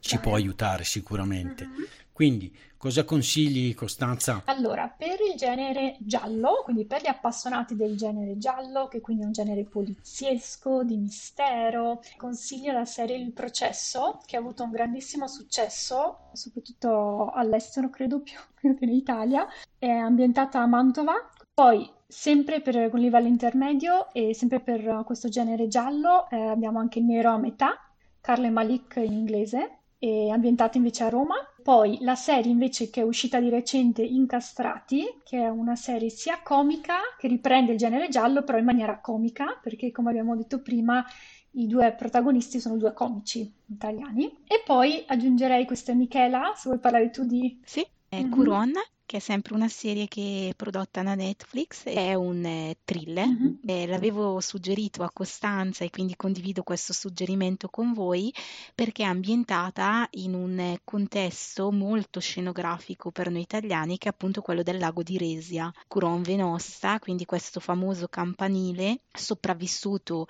ci 0.00 0.18
può 0.18 0.34
aiutare 0.34 0.84
sicuramente 0.84 1.66
mm-hmm. 1.66 1.82
Quindi, 2.20 2.54
cosa 2.76 3.04
consigli 3.04 3.74
Costanza? 3.74 4.42
Allora, 4.44 4.94
per 4.94 5.16
il 5.26 5.38
genere 5.38 5.96
giallo, 6.00 6.60
quindi 6.64 6.84
per 6.84 7.00
gli 7.00 7.06
appassionati 7.06 7.74
del 7.74 7.96
genere 7.96 8.36
giallo, 8.36 8.88
che 8.88 9.00
quindi 9.00 9.22
è 9.22 9.24
un 9.24 9.32
genere 9.32 9.64
poliziesco, 9.64 10.84
di 10.84 10.98
mistero, 10.98 12.02
consiglio 12.18 12.72
la 12.72 12.84
serie 12.84 13.16
Il 13.16 13.32
Processo, 13.32 14.20
che 14.26 14.36
ha 14.36 14.38
avuto 14.38 14.64
un 14.64 14.70
grandissimo 14.70 15.28
successo, 15.28 16.28
soprattutto 16.34 17.30
all'estero, 17.30 17.88
credo 17.88 18.20
più, 18.20 18.36
più 18.54 18.76
che 18.76 18.84
in 18.84 18.92
Italia. 18.92 19.46
È 19.78 19.88
ambientata 19.88 20.60
a 20.60 20.66
Mantova. 20.66 21.14
Poi 21.54 21.90
Sempre 22.06 22.60
per 22.60 22.74
un 22.92 22.98
livello 22.98 23.28
intermedio 23.28 24.12
e 24.12 24.34
sempre 24.34 24.58
per 24.58 25.04
questo 25.06 25.28
genere 25.28 25.68
giallo 25.68 26.28
eh, 26.28 26.36
abbiamo 26.36 26.80
anche 26.80 26.98
Nero 27.00 27.30
a 27.30 27.38
metà, 27.38 27.78
Carle 28.20 28.50
Malik 28.50 28.96
in 28.96 29.12
inglese, 29.12 29.79
e 30.00 30.30
ambientata 30.30 30.78
invece 30.78 31.04
a 31.04 31.10
Roma. 31.10 31.36
Poi 31.62 31.98
la 32.00 32.14
serie 32.14 32.50
invece 32.50 32.88
che 32.88 33.02
è 33.02 33.04
uscita 33.04 33.38
di 33.38 33.50
recente 33.50 34.02
Incastrati, 34.02 35.04
che 35.22 35.38
è 35.38 35.48
una 35.48 35.76
serie 35.76 36.08
sia 36.08 36.40
comica 36.42 36.96
che 37.18 37.28
riprende 37.28 37.72
il 37.72 37.78
genere 37.78 38.08
giallo, 38.08 38.42
però 38.42 38.58
in 38.58 38.64
maniera 38.64 38.98
comica, 38.98 39.58
perché 39.62 39.92
come 39.92 40.10
abbiamo 40.10 40.34
detto 40.34 40.62
prima 40.62 41.04
i 41.52 41.66
due 41.66 41.92
protagonisti 41.92 42.60
sono 42.60 42.78
due 42.78 42.94
comici 42.94 43.52
italiani. 43.66 44.38
E 44.46 44.62
poi 44.64 45.04
aggiungerei 45.06 45.66
questa 45.66 45.92
Michela, 45.92 46.52
se 46.56 46.68
vuoi 46.68 46.80
parlare 46.80 47.10
tu 47.10 47.24
di... 47.24 47.60
Sì, 47.62 47.86
è 48.08 48.20
mm-hmm. 48.20 48.30
Curon 48.30 48.72
che 49.10 49.16
è 49.16 49.20
sempre 49.20 49.54
una 49.54 49.68
serie 49.68 50.06
che 50.06 50.50
è 50.50 50.54
prodotta 50.54 51.02
da 51.02 51.16
Netflix, 51.16 51.82
è 51.82 52.14
un 52.14 52.44
eh, 52.44 52.76
thriller. 52.84 53.26
Mm-hmm. 53.26 53.54
Eh, 53.66 53.86
l'avevo 53.88 54.38
suggerito 54.38 55.02
a 55.02 55.10
Costanza 55.12 55.82
e 55.82 55.90
quindi 55.90 56.14
condivido 56.14 56.62
questo 56.62 56.92
suggerimento 56.92 57.68
con 57.70 57.92
voi 57.92 58.32
perché 58.72 59.02
è 59.02 59.06
ambientata 59.06 60.06
in 60.12 60.34
un 60.34 60.78
contesto 60.84 61.72
molto 61.72 62.20
scenografico 62.20 63.10
per 63.10 63.32
noi 63.32 63.40
italiani 63.40 63.98
che 63.98 64.06
è 64.06 64.12
appunto 64.12 64.42
quello 64.42 64.62
del 64.62 64.78
lago 64.78 65.02
di 65.02 65.18
Resia, 65.18 65.72
Curon 65.88 66.22
Venosta, 66.22 67.00
quindi 67.00 67.24
questo 67.24 67.58
famoso 67.58 68.06
campanile 68.06 69.00
sopravvissuto 69.12 70.28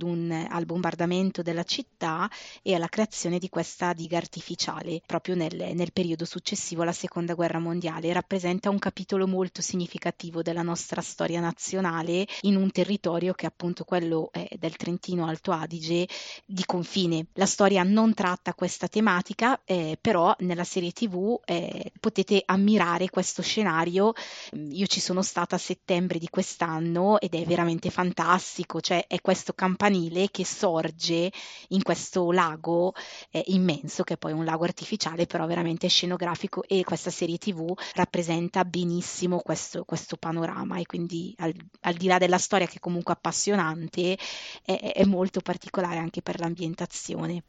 un, 0.00 0.46
al 0.48 0.64
bombardamento 0.64 1.42
della 1.42 1.64
città 1.64 2.30
e 2.62 2.74
alla 2.74 2.88
creazione 2.88 3.38
di 3.38 3.50
questa 3.50 3.92
diga 3.92 4.16
artificiale 4.16 5.02
proprio 5.04 5.34
nel, 5.34 5.72
nel 5.74 5.92
periodo 5.92 6.24
successivo 6.24 6.80
alla 6.80 6.92
seconda 6.92 7.34
guerra 7.34 7.58
mondiale 7.58 8.12
rappresenta 8.14 8.70
un 8.70 8.78
capitolo 8.78 9.26
molto 9.26 9.60
significativo 9.60 10.40
della 10.42 10.62
nostra 10.62 11.02
storia 11.02 11.40
nazionale 11.40 12.26
in 12.42 12.56
un 12.56 12.70
territorio 12.70 13.34
che 13.34 13.44
è 13.44 13.48
appunto 13.48 13.84
quello 13.84 14.30
eh, 14.32 14.48
del 14.58 14.76
Trentino 14.76 15.26
Alto 15.26 15.52
Adige 15.52 16.08
di 16.46 16.64
confine. 16.64 17.26
La 17.34 17.46
storia 17.46 17.82
non 17.82 18.14
tratta 18.14 18.54
questa 18.54 18.88
tematica, 18.88 19.60
eh, 19.64 19.98
però 20.00 20.34
nella 20.38 20.64
serie 20.64 20.92
TV 20.92 21.38
eh, 21.44 21.92
potete 22.00 22.42
ammirare 22.46 23.10
questo 23.10 23.42
scenario. 23.42 24.12
Mm, 24.56 24.70
io 24.70 24.86
ci 24.86 25.00
sono 25.00 25.22
stata 25.22 25.56
a 25.56 25.58
settembre 25.58 26.18
di 26.18 26.28
quest'anno 26.28 27.20
ed 27.20 27.34
è 27.34 27.44
veramente 27.44 27.90
fantastico, 27.90 28.80
cioè 28.80 29.06
è 29.08 29.20
questo 29.20 29.52
campanile 29.52 30.30
che 30.30 30.44
sorge 30.44 31.32
in 31.68 31.82
questo 31.82 32.30
lago 32.30 32.94
eh, 33.30 33.42
immenso, 33.46 34.04
che 34.04 34.14
è 34.14 34.16
poi 34.16 34.32
un 34.32 34.44
lago 34.44 34.64
artificiale, 34.64 35.26
però 35.26 35.46
veramente 35.46 35.88
scenografico 35.88 36.62
e 36.66 36.84
questa 36.84 37.10
serie 37.10 37.38
TV 37.38 37.74
rappresenta 38.04 38.64
benissimo 38.64 39.38
questo, 39.38 39.84
questo 39.84 40.16
panorama 40.16 40.78
e 40.78 40.86
quindi 40.86 41.34
al, 41.38 41.54
al, 41.80 41.94
di 41.94 42.06
là 42.06 42.18
della 42.18 42.38
storia 42.38 42.66
che 42.66 42.76
è 42.76 42.80
comunque 42.80 43.14
appassionante 43.14 44.16
è, 44.62 44.92
è 44.94 45.04
molto 45.04 45.40
particolare 45.40 45.98
anche 45.98 46.22
per 46.22 46.38
l'ambientazione. 46.38 47.42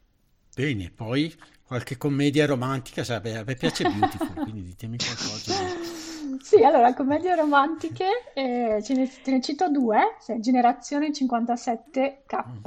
Bene, 0.55 0.89
poi 0.89 1.33
qualche 1.63 1.97
commedia 1.97 2.45
romantica, 2.45 3.03
sarebbe, 3.03 3.35
a 3.37 3.43
me 3.43 3.55
piace 3.55 3.83
Beautiful, 3.83 4.43
quindi 4.43 4.63
ditemi 4.63 4.97
qualcosa. 4.97 6.03
Sì, 6.41 6.63
allora, 6.63 6.93
commedie 6.93 7.35
romantiche, 7.35 8.31
eh, 8.33 8.81
ce, 8.83 8.93
ne, 8.93 9.09
te 9.23 9.31
ne 9.31 9.41
cito 9.41 9.69
due, 9.69 10.17
cioè, 10.23 10.39
Generazione 10.39 11.11
57K, 11.11 12.61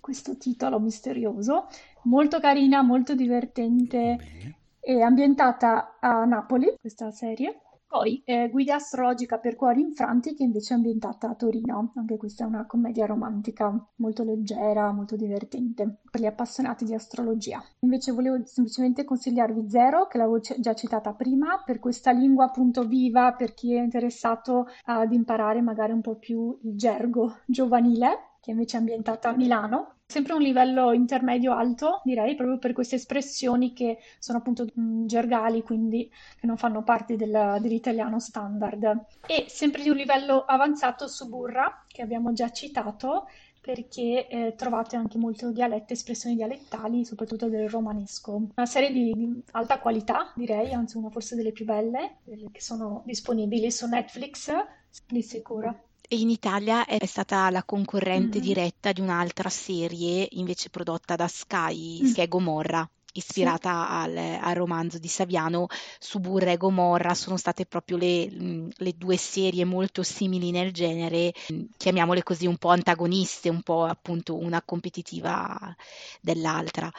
questo 0.00 0.36
titolo 0.36 0.80
misterioso, 0.80 1.68
molto 2.04 2.40
carina, 2.40 2.82
molto 2.82 3.14
divertente, 3.14 4.16
Bene. 4.16 4.59
È 4.80 5.00
ambientata 5.00 5.98
a 6.00 6.24
Napoli, 6.24 6.74
questa 6.80 7.10
serie. 7.10 7.60
Poi 7.90 8.22
eh, 8.24 8.48
Guida 8.50 8.76
astrologica 8.76 9.38
per 9.38 9.56
cuori 9.56 9.80
infranti, 9.80 10.34
che 10.34 10.44
invece 10.44 10.74
è 10.74 10.76
ambientata 10.76 11.28
a 11.28 11.34
Torino. 11.34 11.92
Anche 11.96 12.16
questa 12.16 12.44
è 12.44 12.46
una 12.46 12.64
commedia 12.64 13.04
romantica 13.04 13.74
molto 13.96 14.22
leggera, 14.22 14.92
molto 14.92 15.16
divertente 15.16 15.96
per 16.08 16.20
gli 16.20 16.26
appassionati 16.26 16.84
di 16.84 16.94
astrologia. 16.94 17.60
Invece 17.80 18.12
volevo 18.12 18.44
semplicemente 18.44 19.02
consigliarvi 19.02 19.68
Zero, 19.68 20.06
che 20.06 20.18
l'avevo 20.18 20.38
già 20.38 20.74
citata 20.74 21.14
prima, 21.14 21.64
per 21.64 21.80
questa 21.80 22.12
lingua 22.12 22.44
appunto 22.44 22.86
viva, 22.86 23.32
per 23.32 23.54
chi 23.54 23.74
è 23.74 23.80
interessato 23.80 24.68
ad 24.84 25.12
imparare 25.12 25.60
magari 25.60 25.90
un 25.90 26.00
po' 26.00 26.14
più 26.14 26.60
il 26.62 26.76
gergo 26.76 27.38
giovanile, 27.44 28.36
che 28.40 28.52
invece 28.52 28.76
è 28.76 28.80
ambientata 28.80 29.30
a 29.30 29.36
Milano. 29.36 29.94
Sempre 30.10 30.32
un 30.32 30.42
livello 30.42 30.92
intermedio 30.92 31.52
alto, 31.54 32.00
direi, 32.02 32.34
proprio 32.34 32.58
per 32.58 32.72
queste 32.72 32.96
espressioni 32.96 33.72
che 33.72 33.98
sono 34.18 34.38
appunto 34.38 34.66
mh, 34.74 35.06
gergali, 35.06 35.62
quindi 35.62 36.10
che 36.36 36.46
non 36.48 36.56
fanno 36.56 36.82
parte 36.82 37.14
del- 37.14 37.58
dell'italiano 37.60 38.18
standard. 38.18 39.04
E 39.24 39.44
sempre 39.48 39.82
di 39.84 39.88
un 39.88 39.94
livello 39.96 40.44
avanzato 40.44 41.06
Suburra, 41.06 41.84
che 41.86 42.02
abbiamo 42.02 42.32
già 42.32 42.50
citato, 42.50 43.28
perché 43.60 44.26
eh, 44.26 44.54
trovate 44.56 44.96
anche 44.96 45.16
molto 45.16 45.52
dialetto, 45.52 45.92
espressioni 45.92 46.34
dialettali, 46.34 47.04
soprattutto 47.04 47.48
del 47.48 47.68
romanesco. 47.68 48.34
Una 48.56 48.66
serie 48.66 48.90
di, 48.90 49.40
alta 49.52 49.78
qualità, 49.78 50.32
direi, 50.34 50.72
anzi 50.72 50.96
una 50.96 51.10
forse 51.10 51.36
delle 51.36 51.52
più 51.52 51.64
belle, 51.64 52.16
che 52.50 52.60
sono 52.60 53.02
disponibili 53.06 53.70
su 53.70 53.86
Netflix, 53.86 54.52
di 55.06 55.22
sicuro. 55.22 55.84
E 56.12 56.16
in 56.18 56.28
Italia 56.30 56.84
è 56.86 57.06
stata 57.06 57.48
la 57.50 57.62
concorrente 57.62 58.38
Mhm. 58.38 58.44
diretta 58.44 58.92
di 58.92 59.00
un'altra 59.00 59.48
serie 59.48 60.26
invece 60.32 60.68
prodotta 60.68 61.14
da 61.16 61.28
Sky, 61.28 62.02
Mm. 62.02 62.12
che 62.12 62.22
è 62.24 62.28
Gomorra, 62.28 62.88
ispirata 63.12 63.88
al, 63.88 64.16
al 64.16 64.54
romanzo 64.54 64.98
di 64.98 65.06
Saviano. 65.08 65.66
Suburra 66.00 66.50
e 66.50 66.56
Gomorra 66.56 67.14
sono 67.14 67.36
state 67.36 67.64
proprio 67.64 67.96
le, 67.96 68.28
mh, 68.30 68.68
le 68.78 68.92
due 68.96 69.16
serie 69.16 69.64
molto 69.64 70.02
simili 70.02 70.50
nel 70.50 70.72
genere, 70.72 71.32
mh, 71.48 71.62
chiamiamole 71.76 72.22
così 72.24 72.46
un 72.46 72.56
po' 72.56 72.70
antagoniste, 72.70 73.48
un 73.48 73.62
po' 73.62 73.84
appunto 73.84 74.36
una 74.36 74.62
competitiva 74.62 75.56
dell'altra. 76.20 76.90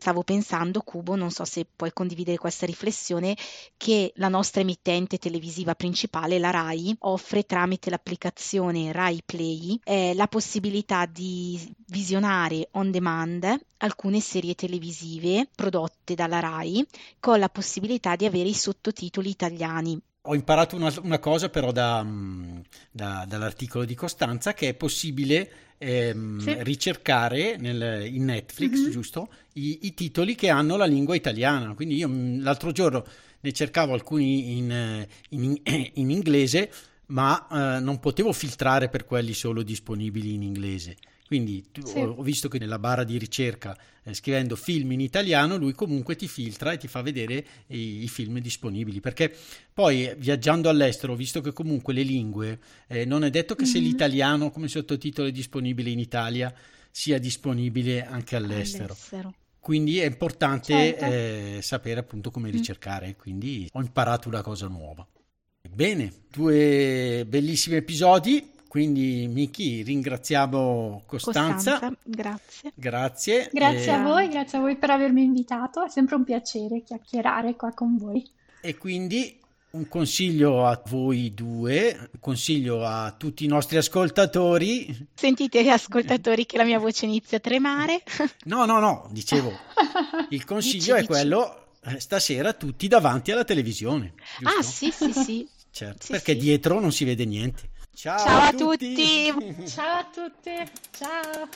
Stavo 0.00 0.22
pensando, 0.22 0.80
Cubo, 0.80 1.14
non 1.14 1.30
so 1.30 1.44
se 1.44 1.66
puoi 1.76 1.92
condividere 1.92 2.38
questa 2.38 2.64
riflessione, 2.64 3.36
che 3.76 4.12
la 4.16 4.28
nostra 4.28 4.62
emittente 4.62 5.18
televisiva 5.18 5.74
principale, 5.74 6.38
la 6.38 6.48
RAI, 6.48 6.96
offre 7.00 7.44
tramite 7.44 7.90
l'applicazione 7.90 8.92
RAI 8.92 9.20
Play 9.26 9.78
eh, 9.84 10.14
la 10.14 10.26
possibilità 10.26 11.04
di 11.04 11.70
visionare 11.88 12.68
on 12.72 12.90
demand 12.90 13.60
alcune 13.76 14.20
serie 14.20 14.54
televisive 14.54 15.50
prodotte 15.54 16.14
dalla 16.14 16.40
RAI 16.40 16.86
con 17.20 17.38
la 17.38 17.50
possibilità 17.50 18.16
di 18.16 18.24
avere 18.24 18.48
i 18.48 18.54
sottotitoli 18.54 19.28
italiani. 19.28 20.00
Ho 20.22 20.34
imparato 20.34 20.76
una, 20.76 20.90
una 21.02 21.18
cosa 21.18 21.50
però 21.50 21.72
da, 21.72 22.02
mm, 22.02 22.60
da- 22.90 23.26
dall'articolo 23.28 23.84
di 23.84 23.94
Costanza 23.94 24.54
che 24.54 24.70
è 24.70 24.74
possibile 24.74 25.69
ehm, 25.82 26.38
Sì. 26.40 26.56
ricercare 26.62 27.56
nel- 27.58 28.06
in 28.14 28.24
Netflix, 28.26 28.84
Mhm. 28.84 28.90
giusto? 28.90 29.28
I, 29.54 29.78
i 29.82 29.94
titoli 29.94 30.34
che 30.34 30.50
hanno 30.50 30.76
la 30.76 30.84
lingua 30.84 31.14
italiana. 31.14 31.72
Quindi 31.74 31.96
io 31.96 32.08
mm, 32.08 32.42
l'altro 32.42 32.70
giorno 32.70 33.02
ne 33.40 33.52
cercavo 33.52 33.94
alcuni 33.94 34.58
in, 34.58 34.70
eh, 34.70 35.08
in- 35.30 35.58
in 35.94 36.10
inglese, 36.10 36.70
ma 37.06 37.76
eh, 37.78 37.80
non 37.80 37.98
potevo 37.98 38.32
filtrare 38.32 38.88
per 38.90 39.04
quelli 39.06 39.32
solo 39.32 39.62
disponibili 39.62 40.34
in 40.34 40.42
inglese. 40.42 40.96
Quindi 41.30 41.64
Sì. 41.84 42.00
ho, 42.00 42.20
visto 42.24 42.48
che 42.48 42.58
nella 42.58 42.80
barra 42.80 43.04
di 43.04 43.16
ricerca, 43.16 43.78
eh, 44.02 44.14
scrivendo 44.14 44.56
film 44.56 44.90
in 44.90 45.00
italiano, 45.00 45.56
lui 45.56 45.74
comunque 45.74 46.16
ti 46.16 46.26
filtra 46.26 46.72
e 46.72 46.76
ti 46.76 46.88
fa 46.88 47.02
vedere 47.02 47.46
i, 47.68 48.02
i 48.02 48.08
film 48.08 48.40
disponibili. 48.40 48.98
Perché 48.98 49.32
poi 49.72 50.08
eh, 50.08 50.16
viaggiando 50.16 50.68
all'estero, 50.68 51.12
ho 51.12 51.16
visto 51.16 51.40
che 51.40 51.52
comunque 51.52 51.94
le 51.94 52.02
lingue, 52.02 52.58
eh, 52.88 53.04
non 53.04 53.22
è 53.22 53.30
detto 53.30 53.54
che 53.54 53.64
se 53.64 53.78
Mhm. 53.78 53.84
l'italiano 53.84 54.50
come 54.50 54.66
sottotitolo 54.66 55.28
è 55.28 55.30
disponibile 55.30 55.90
in 55.90 56.00
Italia, 56.00 56.52
sia 56.90 57.20
disponibile 57.20 58.04
anche 58.04 58.34
all'estero. 58.34 58.86
all'estero. 58.94 59.34
Quindi 59.60 60.00
è 60.00 60.06
importante 60.06 60.74
Certo. 60.74 61.04
eh, 61.04 61.60
sapere 61.62 62.00
appunto 62.00 62.32
come 62.32 62.48
Mm. 62.48 62.52
ricercare. 62.52 63.14
Quindi 63.14 63.68
ho 63.72 63.80
imparato 63.80 64.26
una 64.26 64.42
cosa 64.42 64.66
nuova. 64.66 65.06
Bene, 65.72 66.12
due 66.28 67.24
bellissimi 67.28 67.76
episodi. 67.76 68.50
Quindi, 68.70 69.26
Miki, 69.26 69.82
ringraziamo 69.82 71.02
Costanza. 71.04 71.72
Costanza, 71.72 71.96
grazie. 72.04 72.70
Grazie. 72.72 73.50
Grazie 73.52 73.86
e, 73.86 73.90
a 73.90 74.02
voi, 74.04 74.28
grazie 74.28 74.58
a 74.58 74.60
voi 74.60 74.76
per 74.76 74.90
avermi 74.90 75.24
invitato, 75.24 75.84
è 75.84 75.88
sempre 75.88 76.14
un 76.14 76.22
piacere 76.22 76.84
chiacchierare 76.84 77.56
qua 77.56 77.72
con 77.74 77.96
voi. 77.98 78.24
e 78.60 78.76
quindi 78.78 79.36
un 79.70 79.88
consiglio 79.88 80.66
a 80.68 80.80
voi 80.86 81.34
due, 81.34 81.96
un 82.12 82.20
consiglio 82.20 82.86
a 82.86 83.12
tutti 83.18 83.44
i 83.44 83.48
nostri 83.48 83.76
ascoltatori. 83.76 85.08
Sentite 85.14 85.68
ascoltatori 85.68 86.46
che 86.46 86.56
la 86.56 86.64
mia 86.64 86.78
voce 86.78 87.06
inizia 87.06 87.38
a 87.38 87.40
tremare. 87.40 88.04
No, 88.44 88.66
no, 88.66 88.78
no, 88.78 89.08
dicevo, 89.10 89.50
il 90.30 90.44
consiglio 90.44 90.78
Dici, 90.78 90.90
è 90.92 90.94
dici. 90.94 91.06
quello 91.08 91.66
eh, 91.86 91.98
stasera 91.98 92.52
tutti 92.52 92.86
davanti 92.86 93.32
alla 93.32 93.42
televisione. 93.44 94.14
giusto? 94.38 94.58
Ah, 94.58 94.62
sì, 94.62 94.92
sì, 94.92 95.12
sì. 95.12 95.48
Certo, 95.72 96.04
Sì, 96.04 96.12
perché 96.12 96.34
sì. 96.34 96.38
dietro 96.38 96.78
non 96.78 96.92
si 96.92 97.04
vede 97.04 97.24
niente. 97.24 97.68
Ciao, 97.92 98.18
Ciao 98.18 98.48
a 98.48 98.52
tutti. 98.52 98.96
Ciao 99.66 99.98
a 99.98 100.06
tutti, 100.12 100.50
ciao! 100.90 101.48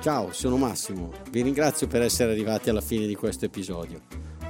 Ciao, 0.00 0.32
sono 0.32 0.56
Massimo. 0.56 1.12
Vi 1.30 1.42
ringrazio 1.42 1.86
per 1.86 2.02
essere 2.02 2.32
arrivati 2.32 2.70
alla 2.70 2.80
fine 2.80 3.06
di 3.06 3.14
questo 3.14 3.44
episodio. 3.44 4.00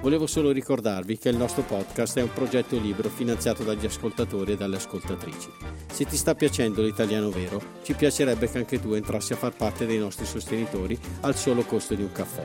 Volevo 0.01 0.27
solo 0.27 0.51
ricordarvi 0.51 1.19
che 1.19 1.29
il 1.29 1.37
nostro 1.37 1.63
podcast 1.63 2.19
è 2.19 2.23
un 2.23 2.33
progetto 2.33 2.79
libero 2.79 3.09
finanziato 3.09 3.63
dagli 3.63 3.87
ascoltatori 3.87 4.53
e 4.53 4.57
dalle 4.57 4.77
ascoltatrici. 4.77 5.51
Se 5.91 6.05
ti 6.05 6.17
sta 6.17 6.35
piacendo 6.35 6.83
l'italiano 6.83 7.31
vero, 7.31 7.61
ci 7.83 7.95
piacerebbe 7.95 8.51
che 8.51 8.59
anche 8.59 8.81
tu 8.81 8.93
entrassi 8.93 9.33
a 9.33 9.37
far 9.37 9.55
parte 9.55 9.87
dei 9.87 9.99
nostri 9.99 10.27
sostenitori 10.27 10.99
al 11.21 11.37
solo 11.37 11.63
costo 11.63 11.95
di 11.95 12.03
un 12.03 12.13
caffè. 12.13 12.45